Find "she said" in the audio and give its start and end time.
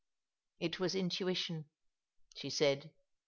2.33-2.89